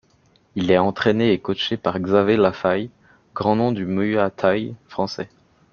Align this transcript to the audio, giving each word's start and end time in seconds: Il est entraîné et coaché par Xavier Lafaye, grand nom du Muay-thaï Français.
Il 0.55 0.71
est 0.71 0.79
entraîné 0.79 1.31
et 1.31 1.37
coaché 1.39 1.77
par 1.77 1.99
Xavier 1.99 2.35
Lafaye, 2.35 2.89
grand 3.35 3.55
nom 3.55 3.71
du 3.71 3.85
Muay-thaï 3.85 4.73
Français. 4.87 5.29